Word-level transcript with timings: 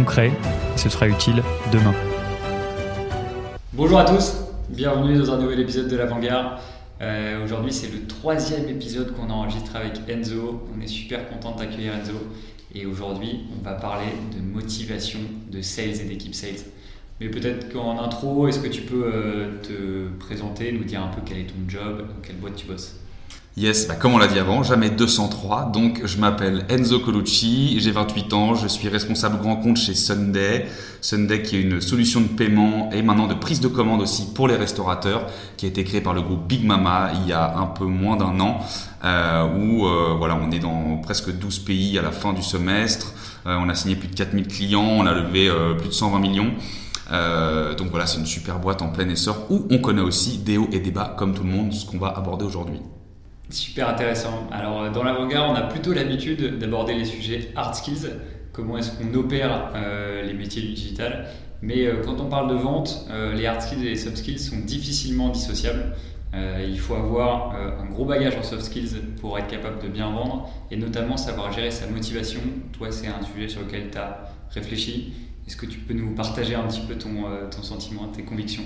concret 0.00 0.28
et 0.74 0.78
ce 0.78 0.88
sera 0.88 1.08
utile 1.08 1.42
demain. 1.72 1.94
Bonjour 3.74 3.98
à 3.98 4.04
tous, 4.06 4.32
bienvenue 4.70 5.18
dans 5.18 5.30
un 5.32 5.38
nouvel 5.38 5.60
épisode 5.60 5.88
de 5.88 5.96
l'Avant-Garde. 5.96 6.58
Euh, 7.02 7.44
Aujourd'hui, 7.44 7.70
c'est 7.70 7.92
le 7.92 8.06
troisième 8.06 8.66
épisode 8.68 9.14
qu'on 9.14 9.28
enregistre 9.28 9.76
avec 9.76 10.00
Enzo. 10.08 10.66
On 10.74 10.80
est 10.80 10.86
super 10.86 11.28
content 11.28 11.52
de 11.52 11.58
t'accueillir, 11.58 11.92
Enzo. 11.94 12.14
Et 12.74 12.86
aujourd'hui, 12.86 13.40
on 13.58 13.62
va 13.62 13.74
parler 13.74 14.06
de 14.34 14.40
motivation 14.40 15.18
de 15.50 15.60
sales 15.60 16.00
et 16.00 16.04
d'équipe 16.04 16.34
sales. 16.34 16.64
Mais 17.20 17.28
peut-être 17.28 17.70
qu'en 17.70 18.02
intro, 18.02 18.48
est-ce 18.48 18.60
que 18.60 18.68
tu 18.68 18.82
peux 18.82 19.04
euh, 19.04 19.60
te 19.62 20.08
présenter, 20.18 20.72
nous 20.72 20.84
dire 20.84 21.02
un 21.02 21.08
peu 21.08 21.20
quel 21.26 21.38
est 21.38 21.46
ton 21.46 21.68
job, 21.68 22.06
dans 22.08 22.22
quelle 22.22 22.36
boîte 22.36 22.56
tu 22.56 22.66
bosses? 22.66 22.96
Yes, 23.56 23.88
bah 23.88 23.96
comme 23.96 24.14
on 24.14 24.18
l'a 24.18 24.28
dit 24.28 24.38
avant, 24.38 24.62
jamais 24.62 24.90
203. 24.90 25.72
Donc, 25.74 26.02
je 26.04 26.18
m'appelle 26.18 26.64
Enzo 26.68 27.00
Colucci, 27.00 27.80
j'ai 27.80 27.90
28 27.90 28.32
ans, 28.32 28.54
je 28.54 28.68
suis 28.68 28.88
responsable 28.88 29.38
grand 29.38 29.56
compte 29.56 29.76
chez 29.76 29.94
Sunday. 29.94 30.66
Sunday 31.00 31.42
qui 31.42 31.56
est 31.56 31.60
une 31.60 31.80
solution 31.80 32.20
de 32.20 32.28
paiement 32.28 32.90
et 32.92 33.02
maintenant 33.02 33.26
de 33.26 33.34
prise 33.34 33.60
de 33.60 33.66
commande 33.66 34.02
aussi 34.02 34.32
pour 34.34 34.46
les 34.46 34.54
restaurateurs, 34.54 35.26
qui 35.56 35.66
a 35.66 35.68
été 35.68 35.82
créé 35.82 36.00
par 36.00 36.14
le 36.14 36.22
groupe 36.22 36.46
Big 36.46 36.64
Mama 36.64 37.10
il 37.14 37.28
y 37.28 37.32
a 37.32 37.58
un 37.58 37.66
peu 37.66 37.86
moins 37.86 38.16
d'un 38.16 38.38
an, 38.38 38.60
euh, 39.04 39.48
où 39.48 39.84
euh, 39.84 40.14
voilà, 40.16 40.38
on 40.40 40.52
est 40.52 40.60
dans 40.60 40.98
presque 40.98 41.36
12 41.36 41.58
pays 41.60 41.98
à 41.98 42.02
la 42.02 42.12
fin 42.12 42.32
du 42.32 42.42
semestre. 42.42 43.12
Euh, 43.46 43.58
on 43.60 43.68
a 43.68 43.74
signé 43.74 43.96
plus 43.96 44.08
de 44.08 44.14
4000 44.14 44.46
clients, 44.46 44.80
on 44.80 45.06
a 45.06 45.12
levé 45.12 45.48
euh, 45.48 45.74
plus 45.74 45.88
de 45.88 45.94
120 45.94 46.20
millions. 46.20 46.52
Euh, 47.10 47.74
donc 47.74 47.90
voilà, 47.90 48.06
c'est 48.06 48.18
une 48.18 48.26
super 48.26 48.60
boîte 48.60 48.80
en 48.80 48.88
plein 48.90 49.08
essor 49.08 49.46
où 49.50 49.66
on 49.70 49.78
connaît 49.78 50.02
aussi 50.02 50.38
des 50.38 50.56
hauts 50.56 50.68
et 50.72 50.78
des 50.78 50.92
bas, 50.92 51.14
comme 51.18 51.34
tout 51.34 51.42
le 51.42 51.50
monde, 51.50 51.72
ce 51.72 51.84
qu'on 51.84 51.98
va 51.98 52.08
aborder 52.16 52.44
aujourd'hui. 52.44 52.80
Super 53.50 53.88
intéressant. 53.88 54.48
Alors, 54.52 54.82
euh, 54.82 54.90
dans 54.90 55.02
l'avant-garde, 55.02 55.50
on 55.50 55.54
a 55.54 55.62
plutôt 55.62 55.92
l'habitude 55.92 56.58
d'aborder 56.58 56.94
les 56.94 57.04
sujets 57.04 57.50
hard 57.56 57.74
skills, 57.74 58.08
comment 58.52 58.78
est-ce 58.78 58.92
qu'on 58.92 59.12
opère 59.14 59.72
euh, 59.74 60.22
les 60.22 60.34
métiers 60.34 60.62
du 60.62 60.68
digital. 60.68 61.26
Mais 61.60 61.86
euh, 61.86 62.02
quand 62.04 62.20
on 62.20 62.26
parle 62.26 62.48
de 62.48 62.54
vente, 62.54 63.06
les 63.34 63.46
hard 63.46 63.60
skills 63.60 63.84
et 63.86 63.90
les 63.90 63.96
soft 63.96 64.16
skills 64.18 64.38
sont 64.38 64.58
difficilement 64.58 65.28
dissociables. 65.28 65.94
Il 66.32 66.78
faut 66.78 66.94
avoir 66.94 67.56
un 67.56 67.86
gros 67.86 68.04
bagage 68.04 68.36
en 68.36 68.44
soft 68.44 68.62
skills 68.62 69.00
pour 69.20 69.36
être 69.36 69.48
capable 69.48 69.82
de 69.82 69.88
bien 69.88 70.08
vendre 70.10 70.48
et 70.70 70.76
notamment 70.76 71.16
savoir 71.16 71.52
gérer 71.52 71.72
sa 71.72 71.88
motivation. 71.88 72.40
Toi, 72.72 72.92
c'est 72.92 73.08
un 73.08 73.20
sujet 73.22 73.48
sur 73.48 73.62
lequel 73.62 73.90
tu 73.90 73.98
as 73.98 74.30
réfléchi. 74.52 75.12
Est-ce 75.46 75.56
que 75.56 75.66
tu 75.66 75.78
peux 75.80 75.94
nous 75.94 76.14
partager 76.14 76.54
un 76.54 76.62
petit 76.62 76.80
peu 76.80 76.94
ton, 76.94 77.26
euh, 77.26 77.48
ton 77.50 77.62
sentiment, 77.62 78.06
tes 78.14 78.22
convictions? 78.22 78.62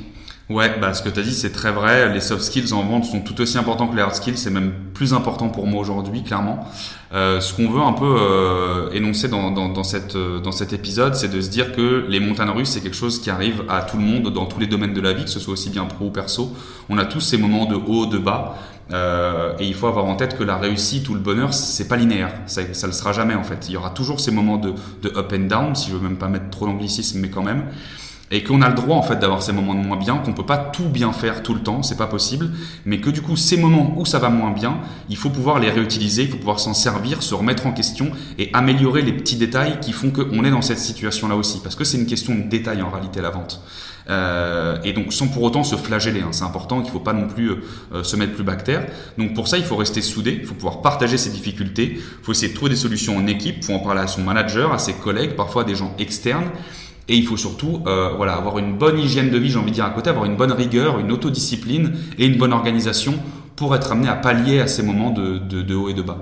Ouais, 0.50 0.78
bah 0.78 0.92
ce 0.92 1.02
que 1.02 1.08
tu 1.08 1.20
as 1.20 1.22
dit, 1.22 1.32
c'est 1.32 1.52
très 1.52 1.72
vrai. 1.72 2.12
Les 2.12 2.20
soft 2.20 2.42
skills 2.42 2.74
en 2.74 2.82
vente 2.82 3.06
sont 3.06 3.20
tout 3.20 3.40
aussi 3.40 3.56
importants 3.56 3.88
que 3.88 3.96
les 3.96 4.02
hard 4.02 4.14
skills. 4.14 4.36
C'est 4.36 4.50
même 4.50 4.72
plus 4.92 5.14
important 5.14 5.48
pour 5.48 5.66
moi 5.66 5.80
aujourd'hui, 5.80 6.22
clairement. 6.22 6.66
Euh, 7.14 7.40
ce 7.40 7.54
qu'on 7.54 7.70
veut 7.70 7.80
un 7.80 7.94
peu 7.94 8.16
euh, 8.18 8.90
énoncer 8.90 9.28
dans, 9.28 9.50
dans, 9.50 9.70
dans, 9.70 9.84
cette, 9.84 10.16
dans 10.16 10.52
cet 10.52 10.74
épisode, 10.74 11.14
c'est 11.14 11.28
de 11.28 11.40
se 11.40 11.48
dire 11.48 11.72
que 11.72 12.04
les 12.08 12.20
montagnes 12.20 12.50
russes, 12.50 12.70
c'est 12.70 12.82
quelque 12.82 12.96
chose 12.96 13.18
qui 13.18 13.30
arrive 13.30 13.64
à 13.70 13.80
tout 13.80 13.96
le 13.96 14.02
monde 14.02 14.30
dans 14.30 14.44
tous 14.44 14.60
les 14.60 14.66
domaines 14.66 14.92
de 14.92 15.00
la 15.00 15.14
vie, 15.14 15.24
que 15.24 15.30
ce 15.30 15.40
soit 15.40 15.54
aussi 15.54 15.70
bien 15.70 15.86
pro 15.86 16.06
ou 16.06 16.10
perso. 16.10 16.52
On 16.90 16.98
a 16.98 17.06
tous 17.06 17.20
ces 17.20 17.38
moments 17.38 17.64
de 17.64 17.76
haut, 17.76 18.04
de 18.04 18.18
bas. 18.18 18.56
Euh, 18.92 19.54
et 19.58 19.66
il 19.66 19.74
faut 19.74 19.86
avoir 19.86 20.04
en 20.04 20.14
tête 20.14 20.36
que 20.36 20.44
la 20.44 20.56
réussite 20.56 21.08
ou 21.08 21.14
le 21.14 21.20
bonheur, 21.20 21.54
c'est 21.54 21.88
pas 21.88 21.96
linéaire. 21.96 22.32
Ça, 22.46 22.62
ça 22.72 22.86
le 22.86 22.92
sera 22.92 23.12
jamais 23.12 23.34
en 23.34 23.44
fait. 23.44 23.68
Il 23.68 23.72
y 23.72 23.76
aura 23.76 23.90
toujours 23.90 24.20
ces 24.20 24.30
moments 24.30 24.58
de, 24.58 24.74
de 25.02 25.08
up 25.16 25.32
and 25.34 25.46
down, 25.46 25.74
si 25.74 25.90
je 25.90 25.96
veux 25.96 26.02
même 26.02 26.18
pas 26.18 26.28
mettre 26.28 26.50
trop 26.50 26.66
d'anglicisme, 26.66 27.20
mais 27.20 27.30
quand 27.30 27.42
même. 27.42 27.64
Et 28.34 28.42
qu'on 28.42 28.62
a 28.62 28.68
le 28.68 28.74
droit 28.74 28.96
en 28.96 29.02
fait 29.02 29.20
d'avoir 29.20 29.44
ces 29.44 29.52
moments 29.52 29.76
de 29.76 29.78
moins 29.78 29.96
bien, 29.96 30.16
qu'on 30.16 30.32
peut 30.32 30.44
pas 30.44 30.58
tout 30.58 30.88
bien 30.88 31.12
faire 31.12 31.44
tout 31.44 31.54
le 31.54 31.60
temps, 31.60 31.84
c'est 31.84 31.96
pas 31.96 32.08
possible. 32.08 32.50
Mais 32.84 32.98
que 32.98 33.08
du 33.08 33.22
coup, 33.22 33.36
ces 33.36 33.56
moments 33.56 33.94
où 33.96 34.04
ça 34.04 34.18
va 34.18 34.28
moins 34.28 34.50
bien, 34.50 34.78
il 35.08 35.16
faut 35.16 35.30
pouvoir 35.30 35.60
les 35.60 35.70
réutiliser, 35.70 36.24
il 36.24 36.28
faut 36.30 36.38
pouvoir 36.38 36.58
s'en 36.58 36.74
servir, 36.74 37.22
se 37.22 37.32
remettre 37.32 37.64
en 37.68 37.70
question 37.70 38.10
et 38.40 38.50
améliorer 38.52 39.02
les 39.02 39.12
petits 39.12 39.36
détails 39.36 39.78
qui 39.80 39.92
font 39.92 40.10
qu'on 40.10 40.44
est 40.44 40.50
dans 40.50 40.62
cette 40.62 40.80
situation-là 40.80 41.36
aussi. 41.36 41.60
Parce 41.62 41.76
que 41.76 41.84
c'est 41.84 41.96
une 41.96 42.06
question 42.06 42.34
de 42.34 42.42
détail 42.42 42.82
en 42.82 42.90
réalité 42.90 43.20
la 43.20 43.30
vente. 43.30 43.62
Euh, 44.10 44.78
et 44.84 44.92
donc 44.92 45.12
sans 45.12 45.28
pour 45.28 45.44
autant 45.44 45.64
se 45.64 45.76
flageller, 45.76 46.20
hein. 46.20 46.32
c'est 46.32 46.44
important 46.44 46.82
qu'il 46.82 46.90
faut 46.92 47.00
pas 47.00 47.14
non 47.14 47.26
plus 47.26 47.52
euh, 47.92 48.02
se 48.02 48.16
mettre 48.16 48.34
plus 48.34 48.42
bactère. 48.42 48.84
Donc 49.16 49.32
pour 49.34 49.46
ça, 49.46 49.58
il 49.58 49.64
faut 49.64 49.76
rester 49.76 50.02
soudé, 50.02 50.38
il 50.40 50.44
faut 50.44 50.54
pouvoir 50.54 50.82
partager 50.82 51.18
ses 51.18 51.30
difficultés, 51.30 51.92
il 51.94 52.24
faut 52.24 52.32
essayer 52.32 52.48
de 52.48 52.54
trouver 52.56 52.70
des 52.70 52.76
solutions 52.76 53.16
en 53.16 53.26
équipe, 53.28 53.58
il 53.58 53.64
faut 53.64 53.74
en 53.74 53.78
parler 53.78 54.00
à 54.00 54.08
son 54.08 54.22
manager, 54.22 54.72
à 54.72 54.78
ses 54.78 54.94
collègues, 54.94 55.36
parfois 55.36 55.62
à 55.62 55.64
des 55.64 55.76
gens 55.76 55.94
externes. 55.98 56.50
Et 57.08 57.16
il 57.16 57.26
faut 57.26 57.36
surtout 57.36 57.82
euh, 57.86 58.10
voilà, 58.16 58.34
avoir 58.34 58.58
une 58.58 58.76
bonne 58.76 58.98
hygiène 58.98 59.30
de 59.30 59.38
vie, 59.38 59.50
j'ai 59.50 59.58
envie 59.58 59.70
de 59.70 59.74
dire 59.74 59.84
à 59.84 59.90
côté, 59.90 60.10
avoir 60.10 60.24
une 60.24 60.36
bonne 60.36 60.52
rigueur, 60.52 60.98
une 60.98 61.12
autodiscipline 61.12 61.94
et 62.18 62.26
une 62.26 62.38
bonne 62.38 62.52
organisation 62.52 63.14
pour 63.56 63.74
être 63.76 63.92
amené 63.92 64.08
à 64.08 64.16
pallier 64.16 64.60
à 64.60 64.66
ces 64.66 64.82
moments 64.82 65.10
de, 65.10 65.74
haut 65.74 65.88
et 65.88 65.94
de 65.94 66.02
bas. 66.02 66.18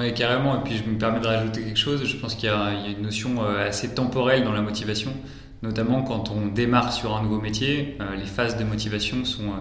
Oui, 0.00 0.12
carrément. 0.12 0.56
Et 0.56 0.64
puis 0.64 0.76
je 0.76 0.90
me 0.90 0.98
permets 0.98 1.20
de 1.20 1.26
rajouter 1.26 1.62
quelque 1.62 1.78
chose. 1.78 2.04
Je 2.04 2.16
pense 2.16 2.34
qu'il 2.34 2.48
y, 2.48 2.52
a 2.52 2.72
une 2.88 3.02
notion 3.02 3.44
euh, 3.44 3.68
assez 3.68 3.94
temporelle 3.94 4.42
dans 4.42 4.52
la 4.52 4.60
motivation, 4.60 5.12
notamment 5.62 6.02
quand 6.02 6.32
on 6.32 6.48
démarre 6.48 6.92
sur 6.92 7.16
un 7.16 7.22
nouveau 7.22 7.40
métier. 7.40 7.96
Euh, 8.00 8.16
les 8.16 8.26
phases 8.26 8.56
de 8.56 8.64
motivation 8.64 9.24
sont, 9.24 9.52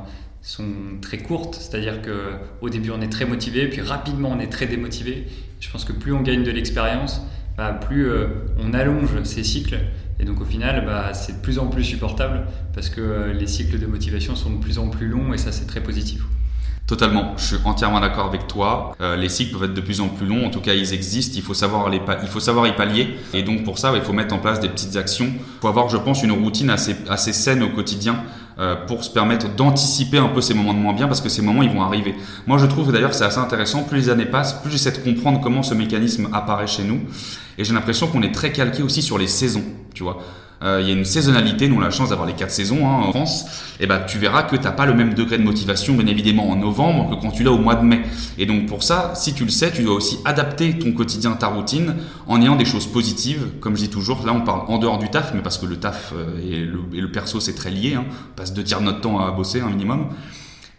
sont 0.42 0.74
très 1.02 1.20
courtes, 1.20 1.54
c'est-à-dire 1.54 2.02
qu'au 2.02 2.70
début 2.70 2.90
on 2.90 3.02
est 3.02 3.12
très 3.12 3.26
motivé, 3.26 3.68
puis 3.68 3.82
rapidement 3.82 4.32
on 4.36 4.40
est 4.40 4.52
très 4.52 4.66
démotivé. 4.66 5.28
Je 5.60 5.70
pense 5.70 5.86
que 5.86 5.94
plus 5.94 6.14
on 6.14 6.22
gagne 6.22 6.44
de 6.44 6.52
l'expérience, 6.52 7.22
bah, 7.58 7.72
plus 7.74 8.12
on 8.58 8.74
allonge 8.74 9.24
ces 9.24 9.44
cycles. 9.44 9.78
Et 10.24 10.26
donc 10.26 10.40
au 10.40 10.46
final, 10.46 10.86
bah, 10.86 11.14
c'est 11.14 11.34
de 11.34 11.42
plus 11.42 11.60
en 11.60 11.68
plus 11.68 11.84
supportable 11.84 12.44
parce 12.74 12.90
que 12.90 13.02
euh, 13.02 13.34
les 13.34 13.46
cycles 13.46 13.78
de 13.78 13.86
motivation 13.86 14.38
sont 14.38 14.52
de 14.52 14.58
plus 14.58 14.80
en 14.80 14.88
plus 14.88 15.10
longs 15.10 15.34
et 15.34 15.38
ça 15.38 15.52
c'est 15.52 15.66
très 15.66 15.84
positif. 15.84 16.22
Totalement, 16.88 17.34
je 17.36 17.44
suis 17.44 17.58
entièrement 17.66 18.00
d'accord 18.00 18.28
avec 18.28 18.48
toi. 18.48 18.96
Euh, 19.02 19.18
les 19.18 19.28
cycles 19.28 19.52
peuvent 19.52 19.66
être 19.66 19.74
de 19.74 19.82
plus 19.82 20.00
en 20.00 20.08
plus 20.08 20.26
longs, 20.26 20.46
en 20.46 20.50
tout 20.50 20.62
cas 20.62 20.76
ils 20.76 20.94
existent, 20.94 21.34
il 21.36 21.42
faut 21.42 21.54
savoir, 21.54 21.90
les 21.90 22.00
il 22.22 22.30
faut 22.30 22.40
savoir 22.40 22.66
y 22.68 22.74
pallier. 22.74 23.18
Et 23.34 23.44
donc 23.44 23.66
pour 23.66 23.78
ça, 23.78 23.92
il 23.96 24.02
faut 24.02 24.14
mettre 24.14 24.34
en 24.34 24.40
place 24.40 24.62
des 24.62 24.70
petites 24.70 24.96
actions. 24.96 25.28
Il 25.28 25.60
faut 25.60 25.68
avoir, 25.68 25.90
je 25.90 25.98
pense, 25.98 26.24
une 26.24 26.32
routine 26.32 26.70
assez, 26.70 26.96
assez 27.10 27.34
saine 27.34 27.62
au 27.62 27.70
quotidien 27.70 28.24
euh, 28.60 28.76
pour 28.86 29.04
se 29.04 29.10
permettre 29.10 29.54
d'anticiper 29.56 30.18
un 30.18 30.28
peu 30.28 30.42
ces 30.42 30.54
moments 30.54 30.74
de 30.74 30.80
moins 30.80 30.94
bien 30.94 31.08
parce 31.08 31.22
que 31.22 31.30
ces 31.30 31.42
moments 31.42 31.64
ils 31.64 31.72
vont 31.72 31.82
arriver. 31.82 32.16
Moi 32.46 32.58
je 32.58 32.66
trouve 32.66 32.92
d'ailleurs 32.92 33.14
c'est 33.14 33.26
assez 33.26 33.40
intéressant, 33.40 33.84
plus 33.84 33.98
les 33.98 34.10
années 34.10 34.26
passent, 34.26 34.54
plus 34.54 34.72
j'essaie 34.72 34.92
de 34.92 34.98
comprendre 34.98 35.42
comment 35.42 35.64
ce 35.64 35.74
mécanisme 35.74 36.30
apparaît 36.34 36.68
chez 36.68 36.84
nous. 36.84 37.02
Et 37.58 37.64
j'ai 37.64 37.74
l'impression 37.74 38.08
qu'on 38.08 38.22
est 38.22 38.34
très 38.34 38.52
calqué 38.52 38.84
aussi 38.84 39.02
sur 39.02 39.18
les 39.18 39.28
saisons, 39.28 39.64
tu 39.94 40.04
vois. 40.04 40.22
Euh, 40.64 40.80
il 40.82 40.88
y 40.88 40.92
a 40.92 40.94
une 40.94 41.04
saisonnalité, 41.04 41.68
nous 41.68 41.76
on 41.76 41.82
a 41.82 41.86
la 41.86 41.92
chance 41.92 42.10
d'avoir 42.10 42.28
les 42.28 42.34
quatre 42.34 42.52
saisons 42.52 42.88
hein, 42.88 43.04
en 43.08 43.12
France, 43.12 43.46
et 43.82 43.88
ben 43.88 44.00
tu 44.08 44.18
verras 44.18 44.44
que 44.44 44.56
t'as 44.56 44.72
pas 44.72 44.86
le 44.86 44.94
même 44.94 45.14
degré 45.14 45.38
de 45.38 45.44
motivation 45.44 45.94
bien 45.94 46.08
évidemment 46.08 46.50
en 46.50 46.56
novembre 46.56 47.10
que 47.10 47.22
quand 47.22 47.32
tu 47.32 47.44
l'as 47.44 47.52
au 47.52 47.58
mois 47.58 47.76
de 47.76 47.84
mai. 47.84 48.02
Et 48.38 48.46
donc 48.46 48.68
pour 48.68 48.82
ça, 48.82 49.12
si 49.16 49.34
tu 49.34 49.44
le 49.44 49.50
sais, 49.50 49.72
tu 49.72 49.84
dois 49.84 49.96
aussi 49.96 50.20
adapter 50.24 50.80
ton 50.80 50.94
quotidien, 50.94 51.32
ta 51.34 51.48
routine, 51.48 51.96
en 52.28 52.42
ayant 52.42 52.56
des 52.56 52.66
choses 52.66 52.88
positives, 52.88 53.48
comme 53.60 53.76
je 53.76 53.82
dis 53.82 53.90
toujours, 53.90 54.26
là 54.26 54.34
on 54.34 54.42
parle 54.42 54.62
en 54.70 54.78
dehors 54.78 55.00
du 55.00 55.10
taf, 55.10 55.34
mais 55.34 55.42
parce 55.42 55.58
que 55.58 55.66
le 55.66 55.78
taf 55.78 56.14
euh, 56.16 56.40
et 56.40 56.62
le, 56.62 56.80
et 56.94 57.02
le 57.02 57.12
perso 57.12 57.42
c'est 57.42 57.56
très 57.56 57.70
lié, 57.70 57.96
hein, 57.96 58.06
on 58.32 58.36
passe 58.36 58.54
de 58.54 58.64
notre 58.82 59.02
temps 59.02 59.20
à 59.20 59.32
bosser 59.32 59.60
un 59.60 59.68
minimum. 59.68 60.08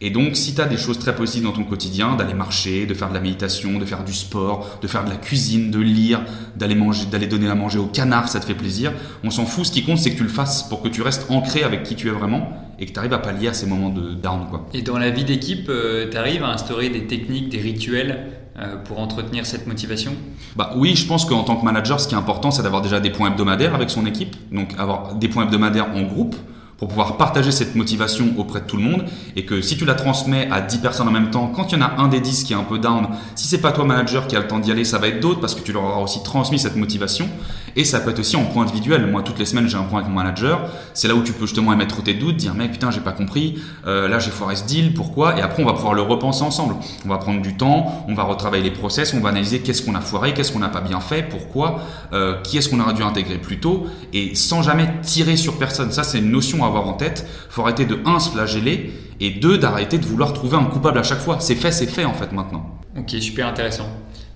Et 0.05 0.11
donc, 0.11 0.37
si 0.37 0.55
tu 0.55 0.61
as 0.61 0.67
des 0.67 0.77
choses 0.77 0.99
très 0.99 1.17
positives 1.17 1.45
dans 1.45 1.53
ton 1.53 1.65
quotidien, 1.65 2.15
d'aller 2.15 2.35
marcher, 2.35 2.85
de 2.85 2.93
faire 2.93 3.09
de 3.09 3.15
la 3.15 3.21
méditation, 3.21 3.79
de 3.79 3.87
faire 3.87 4.05
du 4.05 4.13
sport, 4.13 4.79
de 4.83 4.87
faire 4.87 5.03
de 5.03 5.09
la 5.09 5.17
cuisine, 5.17 5.71
de 5.71 5.81
lire, 5.81 6.21
d'aller 6.57 6.75
manger, 6.75 7.07
d'aller 7.07 7.27
donner 7.27 7.49
à 7.49 7.55
manger 7.55 7.79
au 7.79 7.87
canard, 7.87 8.29
ça 8.29 8.39
te 8.39 8.45
fait 8.45 8.55
plaisir. 8.55 8.93
On 9.23 9.31
s'en 9.31 9.47
fout. 9.47 9.65
Ce 9.65 9.73
qui 9.73 9.83
compte, 9.83 9.97
c'est 9.97 10.11
que 10.11 10.19
tu 10.19 10.23
le 10.23 10.29
fasses 10.29 10.65
pour 10.65 10.83
que 10.83 10.89
tu 10.89 11.01
restes 11.01 11.31
ancré 11.31 11.63
avec 11.63 11.85
qui 11.85 11.95
tu 11.95 12.09
es 12.09 12.11
vraiment 12.11 12.53
et 12.79 12.85
que 12.85 12.93
tu 12.93 12.99
arrives 12.99 13.15
à 13.15 13.19
pallier 13.19 13.49
à 13.49 13.55
ces 13.55 13.65
moments 13.65 13.89
de 13.89 14.13
down, 14.13 14.47
quoi. 14.51 14.69
Et 14.75 14.83
dans 14.83 14.99
la 14.99 15.09
vie 15.09 15.25
d'équipe, 15.25 15.71
euh, 15.71 16.11
tu 16.11 16.19
arrives 16.19 16.45
à 16.45 16.49
instaurer 16.49 16.91
des 16.91 17.07
techniques, 17.07 17.49
des 17.49 17.63
rituels 17.63 18.27
euh, 18.59 18.77
pour 18.77 19.01
entretenir 19.01 19.47
cette 19.47 19.67
motivation? 19.67 20.13
Bah 20.55 20.75
oui, 20.77 20.97
je 20.97 21.07
pense 21.07 21.25
qu'en 21.25 21.45
tant 21.45 21.57
que 21.57 21.65
manager, 21.65 21.99
ce 21.99 22.09
qui 22.09 22.15
est 22.15 22.19
important, 22.19 22.51
c'est 22.51 22.63
d'avoir 22.63 22.83
déjà 22.83 23.01
des 23.01 23.11
points 23.11 23.31
hebdomadaires 23.31 23.75
avec 23.75 23.89
son 23.89 24.05
équipe. 24.05 24.37
Donc 24.53 24.75
avoir 24.79 25.15
des 25.15 25.29
points 25.29 25.45
hebdomadaires 25.45 25.89
en 25.95 26.03
groupe 26.03 26.37
pour 26.79 26.89
pouvoir 26.89 27.17
partager 27.17 27.53
cette 27.53 27.75
motivation 27.75 28.35
auprès 28.37 28.61
de 28.61 28.67
tout 28.67 28.77
le 28.77 28.83
monde 28.83 29.05
et 29.37 29.45
que 29.45 29.61
si 29.61 29.77
tu 29.77 29.85
la 29.85 29.95
transmets 29.95 30.49
à 30.51 30.61
10 30.61 30.79
personnes 30.79 31.09
en 31.09 31.13
même 31.13 31.31
temps, 31.31 31.47
quand 31.55 31.73
il 31.73 31.79
y 31.79 31.83
en 31.83 31.85
a 31.85 31.95
un 31.99 32.09
des 32.09 32.21
10 32.21 32.45
qui 32.45 32.53
est 32.53 32.57
un 32.57 32.65
peu 32.65 32.79
down, 32.79 33.09
si 33.35 33.47
c'est 33.47 33.61
pas 33.61 33.73
toi 33.73 33.85
manager 33.85 34.27
qui 34.27 34.37
a 34.37 34.41
le 34.41 34.47
temps 34.47 34.59
d'y 34.59 34.71
aller, 34.71 34.85
ça 34.85 34.99
va 34.99 35.09
être 35.09 35.21
d'autres 35.21 35.41
parce 35.41 35.55
que 35.55 35.61
tu 35.61 35.73
leur 35.73 35.85
auras 35.85 36.01
aussi 36.01 36.23
transmis 36.23 36.59
cette 36.59 36.77
motivation 36.77 37.29
et 37.77 37.85
ça 37.85 38.01
peut 38.01 38.11
être 38.11 38.21
aussi 38.21 38.37
en 38.37 38.45
point 38.45 38.63
individuel. 38.63 39.07
Moi, 39.07 39.23
toutes 39.23 39.39
les 39.39 39.47
semaines, 39.47 39.69
j'ai 39.69 39.77
un 39.77 39.83
point 39.83 40.01
avec 40.01 40.11
mon 40.11 40.17
manager. 40.17 40.69
C'est 40.93 41.09
là 41.09 41.15
où 41.15 41.23
tu 41.23 41.33
peux 41.33 41.47
justement 41.47 41.73
émettre 41.73 42.03
tes 42.03 42.15
doutes, 42.15 42.37
dire 42.37 42.55
mec, 42.55 42.73
putain, 42.73 42.91
j'ai 42.91 43.01
pas 43.01 43.13
compris. 43.13 43.59
Euh, 43.87 44.09
là, 44.09 44.19
j'ai 44.19 44.31
foiré 44.31 44.57
ce 44.57 44.65
deal. 44.65 44.95
Pourquoi? 44.95 45.39
Et 45.39 45.43
après, 45.43 45.63
on 45.63 45.67
va 45.67 45.73
pouvoir 45.73 45.95
le 45.95 46.03
repenser 46.03 46.43
ensemble. 46.45 46.77
On 47.05 47.09
va 47.09 47.19
prendre 47.19 47.43
du 47.43 47.57
temps, 47.57 48.05
on 48.09 48.15
va 48.15 48.23
retravailler 48.25 48.65
les 48.65 48.71
process, 48.71 49.15
on 49.15 49.21
va 49.21 49.31
analyser 49.31 49.61
qu'est-ce 49.61 49.83
qu'on 49.83 49.95
a 49.95 50.01
foiré, 50.01 50.35
qu'est-ce 50.35 50.53
qu'on 50.53 50.61
n'a 50.61 50.69
pas 50.69 50.81
bien 50.81 51.01
fait, 51.01 51.29
pourquoi, 51.29 51.81
euh, 52.13 52.41
qui 52.43 52.59
est-ce 52.59 52.69
qu'on 52.69 52.81
aurait 52.81 52.95
dû 52.95 53.03
intégrer 53.03 53.39
plus 53.39 53.59
tôt, 53.59 53.87
et 54.13 54.35
sans 54.35 54.63
jamais 54.63 54.89
tirer 55.03 55.37
sur 55.37 55.59
personne. 55.59 55.91
Ça, 55.91 56.05
c'est 56.05 56.19
une 56.19 56.31
notion 56.31 56.64
avoir 56.67 56.87
en 56.89 56.95
tête. 56.95 57.27
Faut 57.49 57.63
arrêter 57.63 57.85
de 57.85 57.99
un 58.05 58.19
se 58.21 58.31
flageller 58.31 58.93
et 59.21 59.31
deux 59.31 59.59
d'arrêter 59.59 59.99
de 59.99 60.05
vouloir 60.05 60.33
trouver 60.33 60.57
un 60.57 60.65
coupable 60.65 60.99
à 60.99 61.03
chaque 61.03 61.21
fois. 61.21 61.39
C'est 61.41 61.55
fait, 61.55 61.73
c'est 61.73 61.87
fait 61.87 62.05
en 62.05 62.15
fait 62.15 62.33
maintenant. 62.33 62.81
Ok, 62.97 63.11
super 63.21 63.47
intéressant. 63.47 63.89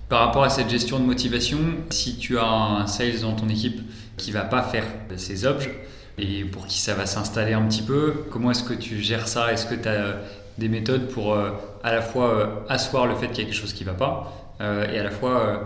Par 0.09 0.21
rapport 0.21 0.43
à 0.43 0.49
cette 0.49 0.69
gestion 0.69 0.99
de 0.99 1.05
motivation, 1.05 1.59
si 1.91 2.17
tu 2.17 2.37
as 2.39 2.45
un 2.45 2.87
sales 2.87 3.21
dans 3.21 3.33
ton 3.33 3.47
équipe 3.47 3.81
qui 4.17 4.31
va 4.31 4.41
pas 4.41 4.63
faire 4.63 4.85
ses 5.17 5.45
objets 5.45 5.83
et 6.17 6.43
pour 6.43 6.65
qui 6.65 6.79
ça 6.79 6.95
va 6.95 7.05
s'installer 7.05 7.53
un 7.53 7.61
petit 7.61 7.83
peu, 7.83 8.25
comment 8.31 8.51
est-ce 8.51 8.63
que 8.63 8.73
tu 8.73 8.99
gères 8.99 9.27
ça? 9.27 9.53
Est-ce 9.53 9.65
que 9.65 9.75
tu 9.75 9.87
as 9.87 10.17
des 10.57 10.67
méthodes 10.67 11.07
pour 11.07 11.33
euh, 11.33 11.51
à 11.83 11.93
la 11.93 12.01
fois 12.01 12.29
euh, 12.29 12.47
asseoir 12.67 13.07
le 13.07 13.15
fait 13.15 13.27
qu'il 13.27 13.39
y 13.39 13.41
a 13.41 13.45
quelque 13.45 13.59
chose 13.59 13.73
qui 13.73 13.83
va 13.83 13.93
pas 13.93 14.55
euh, 14.61 14.91
et 14.91 14.99
à 14.99 15.03
la 15.03 15.11
fois 15.11 15.63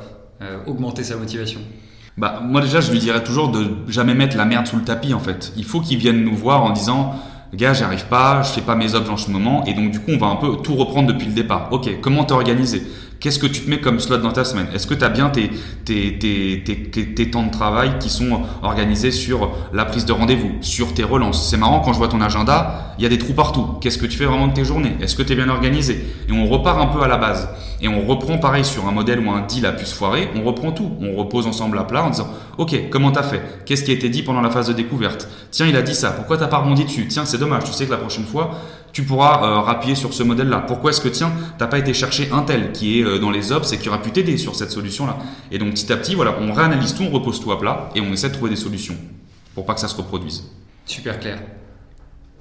augmenter 0.68 1.06
sa 1.06 1.15
motivation? 1.15 1.62
Bah, 2.18 2.42
moi 2.44 2.62
déjà, 2.62 2.80
je 2.81 2.92
lui 2.92 3.00
dirais 3.00 3.24
toujours 3.24 3.50
de 3.50 3.71
jamais 3.88 4.13
mettre 4.13 4.38
la 4.38 4.45
merde 4.45 4.68
sous 4.68 4.77
le 4.77 4.83
tapis 4.83 5.13
en 5.13 5.19
fait. 5.19 5.54
Il 5.57 5.65
faut 5.65 5.81
qu'il 5.81 5.98
vienne 5.98 6.24
nous 6.24 6.36
voir 6.36 6.63
en 6.63 6.71
disant 6.71 7.15
gars, 7.54 7.74
j'arrive 7.74 8.06
pas, 8.06 8.42
je 8.42 8.51
fais 8.51 8.62
pas 8.62 8.75
mes 8.75 8.95
objets 8.95 9.12
en 9.12 9.18
ce 9.18 9.30
moment, 9.30 9.63
et 9.65 9.74
donc 9.74 9.92
du 9.92 10.00
coup, 10.00 10.12
on 10.12 10.18
va 10.18 10.27
un 10.27 10.36
peu 10.36 10.57
tout 10.63 10.75
reprendre 10.75 11.07
depuis 11.07 11.27
le 11.27 11.33
départ. 11.33 11.69
Ok, 11.71 11.89
comment 12.01 12.24
t'es 12.24 12.33
Qu'est-ce 13.24 13.40
que 13.40 13.48
tu 13.48 13.62
te 13.62 13.70
mets 13.70 13.80
comme 13.80 14.02
slot 14.02 14.18
dans 14.18 14.34
ta 14.34 14.44
semaine? 14.44 14.68
Est-ce 14.74 14.86
que 14.86 14.94
tu 14.94 15.06
as 15.06 15.08
bien 15.08 15.30
tes, 15.30 15.50
tes, 15.86 16.20
tes, 16.20 16.62
tes, 17.16 17.31
temps 17.31 17.44
de 17.44 17.52
travail 17.52 17.98
qui 17.98 18.10
sont 18.10 18.42
organisés 18.62 19.12
sur 19.12 19.50
la 19.72 19.86
prise 19.86 20.04
de 20.04 20.12
rendez-vous, 20.12 20.52
sur 20.60 20.94
tes 20.94 21.06
relances? 21.06 21.50
C'est 21.50 21.56
marrant, 21.56 21.80
quand 21.80 21.94
je 21.94 22.00
vois 22.00 22.10
ton 22.10 22.20
agenda, 22.20 22.94
il 22.98 23.04
y 23.04 23.06
a 23.06 23.10
des 23.10 23.18
trous 23.18 23.31
partout. 23.31 23.78
Qu'est-ce 23.80 23.98
que 23.98 24.06
tu 24.06 24.18
fais 24.18 24.25
vraiment 24.25 24.48
de 24.48 24.54
tes 24.54 24.66
journées? 24.66 24.98
Est-ce 25.00 25.16
que 25.16 25.24
tu 25.24 25.31
es 25.31 25.36
bien 25.38 25.48
organisé? 25.48 26.06
Et 26.28 26.34
on 26.34 26.46
repart 26.50 26.78
un 26.81 26.88
peu 26.88 27.02
à 27.02 27.08
la 27.08 27.16
base. 27.16 27.48
Et 27.80 27.88
on 27.88 28.06
reprend 28.06 28.40
pareil 28.40 28.66
sur 28.66 28.90
un 28.90 28.92
modèle 28.92 29.25
où 29.25 29.31
un 29.31 29.46
deal 29.46 29.66
a 29.66 29.72
pu 29.72 29.86
se 29.86 29.96
foirer, 29.96 30.30
on 30.36 30.44
reprend 30.44 30.74
tout. 30.74 30.92
On 31.00 31.16
repose 31.16 31.48
ensemble 31.48 31.78
à 31.78 31.86
plat 31.86 32.04
en 32.04 32.10
disant 32.10 32.28
Ok, 32.58 32.90
comment 32.90 33.12
t'as 33.12 33.24
fait? 33.24 33.42
Qu'est-ce 33.66 33.86
qui 33.86 33.92
a 33.92 33.94
été 33.94 34.10
dit 34.10 34.24
pendant 34.24 34.42
la 34.42 34.50
phase 34.50 34.68
de 34.68 34.74
découverte? 34.74 35.30
Tiens, 35.50 35.66
il 35.66 35.78
a 35.78 35.81
dit 35.81 35.96
ça, 35.96 36.12
pourquoi 36.12 36.38
t'as 36.38 36.48
pas 36.48 36.58
rebondi 36.58 36.84
dessus? 36.84 37.08
Tiens, 37.08 37.24
c'est 37.24 37.38
dommage, 37.38 37.64
tu 37.64 37.72
sais 37.72 37.86
que 37.86 37.92
la 37.92 37.98
prochaine 37.98 38.25
fois, 38.25 38.52
tu 38.94 39.04
pourras 39.04 39.44
euh, 39.44 39.60
rappuyer 39.60 39.95
sur 39.95 40.13
ce 40.13 40.24
modèle-là. 40.24 40.60
Pourquoi 40.60 40.92
est-ce 40.92 41.01
que 41.01 41.10
tiens, 41.10 41.34
t'as 41.57 41.68
pas 41.68 41.80
été 41.80 41.94
chercher 41.94 42.30
un 42.31 42.44
tel 42.44 42.72
qui 42.72 43.00
est 43.00 43.04
euh, 43.04 43.18
dans 43.19 43.31
les 43.31 43.51
ops 43.51 43.74
et 43.74 43.80
qui 43.80 43.90
aura 43.90 44.01
pu 44.01 44.12
t'aider 44.12 44.38
sur 44.38 44.56
cette 44.56 44.72
solution-là? 44.72 45.18
Et 45.51 45.57
donc 45.57 45.72
petit 45.74 45.92
à 45.92 45.98
petit, 45.98 46.13
voilà, 46.13 46.38
on 46.40 46.54
réanalyse 46.54 46.94
tout, 46.94 47.04
on 47.04 47.10
repose 47.10 47.42
tout 47.42 47.51
à 47.51 47.60
plat 47.60 47.90
et 47.95 48.01
on 48.01 48.13
essaie 48.13 48.30
de 48.30 48.34
trouver 48.34 48.51
des 48.51 48.56
solutions 48.56 48.95
pour 49.56 49.66
pas 49.66 49.74
que 49.74 49.80
ça 49.80 49.88
se 49.88 49.95
reproduise. 49.95 50.50
Super 50.86 51.19
clair. 51.19 51.42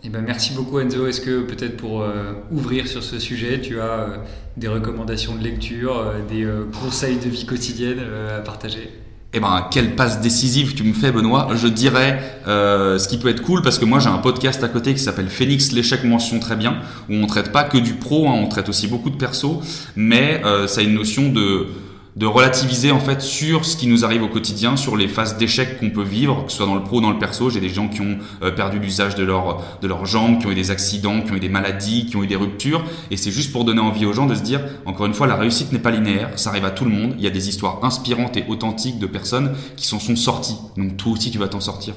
Eh 0.05 0.09
ben, 0.11 0.21
merci 0.21 0.53
beaucoup 0.53 0.79
Enzo. 0.79 1.07
Est-ce 1.07 1.21
que 1.21 1.43
peut-être 1.43 1.77
pour 1.77 2.03
euh, 2.03 2.33
ouvrir 2.51 2.87
sur 2.87 3.03
ce 3.03 3.19
sujet, 3.19 3.61
tu 3.61 3.81
as 3.81 4.23
des 4.57 4.69
recommandations 4.69 5.35
de 5.35 5.43
lecture, 5.43 6.13
des 6.29 6.47
conseils 6.83 7.17
de 7.17 7.29
vie 7.29 7.47
quotidienne 7.47 8.01
à 8.37 8.41
partager? 8.41 8.91
Eh 9.35 9.41
ben, 9.41 9.67
quelle 9.71 9.95
passe 9.95 10.21
décisive 10.21 10.75
tu 10.75 10.83
me 10.83 10.93
fais, 10.93 11.11
Benoît. 11.11 11.49
Je 11.55 11.67
dirais 11.67 12.39
euh, 12.47 12.99
ce 12.99 13.09
qui 13.09 13.17
peut 13.17 13.29
être 13.29 13.43
cool 13.43 13.63
parce 13.63 13.79
que 13.79 13.87
moi 13.87 13.99
j'ai 13.99 14.09
un 14.09 14.19
podcast 14.19 14.63
à 14.63 14.69
côté 14.69 14.93
qui 14.93 15.01
s'appelle 15.01 15.29
Phoenix 15.29 15.73
l'échec 15.73 16.05
mention 16.05 16.39
très 16.39 16.55
bien 16.55 16.81
où 17.09 17.15
on 17.15 17.27
traite 17.27 17.51
pas 17.51 17.65
que 17.65 17.79
du 17.79 17.95
pro, 17.95 18.29
hein, 18.29 18.35
on 18.35 18.49
traite 18.49 18.69
aussi 18.69 18.89
beaucoup 18.89 19.09
de 19.09 19.17
perso, 19.17 19.63
mais 19.97 20.43
euh, 20.45 20.67
ça 20.67 20.83
a 20.83 20.85
une 20.85 20.95
notion 20.95 21.31
de 21.31 21.69
de 22.17 22.27
relativiser 22.27 22.91
en 22.91 23.01
fait 23.01 23.23
sur 23.23 23.65
ce 23.65 23.77
qui 23.77 23.87
nous 23.87 24.05
arrive 24.05 24.23
au 24.23 24.29
quotidien, 24.29 24.77
sur 24.77 24.97
les 24.97 25.09
phases 25.09 25.39
d'échec 25.39 25.79
qu'on 25.79 25.91
peut 25.91 26.03
vivre, 26.03 26.45
que 26.45 26.51
ce 26.51 26.59
soit 26.59 26.67
dans 26.67 26.75
le 26.75 26.83
pro 26.83 26.99
ou 26.99 27.01
dans 27.01 27.11
le 27.11 27.19
perso. 27.19 27.49
J'ai 27.49 27.61
des 27.61 27.69
gens 27.69 27.89
qui 27.89 28.01
ont 28.01 28.19
euh, 28.43 28.51
perdu 28.51 28.79
l'usage 28.79 29.15
de, 29.15 29.25
leur, 29.25 29.79
de 29.81 29.89
leurs 29.89 30.05
jambes, 30.05 30.39
qui 30.39 30.47
ont 30.47 30.51
eu 30.51 30.55
des 30.55 30.71
accidents, 30.71 31.23
qui 31.23 31.33
ont 31.33 31.37
eu 31.37 31.41
des 31.41 31.49
maladies, 31.49 32.07
qui 32.07 32.17
ont 32.17 32.23
eu 32.23 32.27
des 32.27 32.37
ruptures. 32.37 32.85
Et 33.11 33.17
c'est 33.17 33.31
juste 33.31 33.53
pour 33.53 33.65
donner 33.65 33.81
envie 33.81 34.05
aux 34.05 34.13
gens 34.13 34.27
de 34.27 34.35
se 34.35 34.43
dire, 34.43 34.61
encore 34.85 35.07
une 35.07 35.15
fois, 35.15 35.27
la 35.27 35.37
réussite 35.37 35.73
n'est 35.73 35.79
pas 35.79 35.91
linéaire, 35.91 36.39
ça 36.39 36.51
arrive 36.51 36.65
à 36.65 36.71
tout 36.71 36.85
le 36.85 36.91
monde. 36.91 37.15
Il 37.17 37.25
y 37.25 37.27
a 37.27 37.31
des 37.31 37.49
histoires 37.49 37.85
inspirantes 37.85 38.37
et 38.37 38.45
authentiques 38.49 38.99
de 38.99 39.07
personnes 39.07 39.55
qui 39.77 39.87
s'en 39.87 39.99
sont 39.99 40.17
sorties. 40.17 40.57
Donc 40.77 40.97
toi 40.97 41.13
aussi, 41.13 41.31
tu 41.31 41.39
vas 41.39 41.49
t'en 41.49 41.61
sortir. 41.61 41.95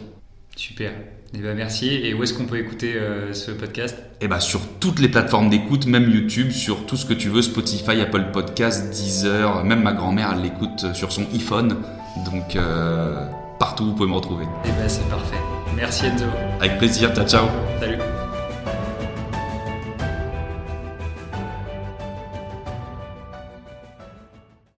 Super. 0.55 0.93
Eh 1.33 1.39
ben 1.39 1.55
merci. 1.55 1.89
Et 1.89 2.13
où 2.13 2.23
est-ce 2.23 2.33
qu'on 2.33 2.45
peut 2.45 2.57
écouter 2.57 2.93
euh, 2.95 3.33
ce 3.33 3.51
podcast? 3.51 3.97
Eh 4.21 4.27
ben 4.27 4.39
sur 4.39 4.61
toutes 4.79 4.99
les 4.99 5.09
plateformes 5.09 5.49
d'écoute, 5.49 5.85
même 5.85 6.09
YouTube, 6.09 6.51
sur 6.51 6.85
tout 6.85 6.95
ce 6.95 7.05
que 7.05 7.13
tu 7.13 7.29
veux, 7.29 7.41
Spotify, 7.41 7.99
Apple 8.01 8.27
Podcast, 8.31 8.89
Deezer, 8.91 9.63
même 9.65 9.81
ma 9.83 9.93
grand-mère 9.93 10.33
elle 10.35 10.43
l'écoute 10.43 10.93
sur 10.93 11.11
son 11.11 11.23
iPhone. 11.33 11.77
Donc 12.25 12.55
euh, 12.55 13.25
partout 13.59 13.85
vous 13.85 13.93
pouvez 13.93 14.09
me 14.09 14.15
retrouver. 14.15 14.45
Eh 14.65 14.69
ben 14.69 14.87
c'est 14.87 15.07
parfait. 15.09 15.37
Merci 15.75 16.05
Enzo. 16.05 16.25
Avec 16.61 16.77
plaisir. 16.77 17.13
Ciao 17.13 17.27
ciao. 17.27 17.47
Salut. 17.79 17.97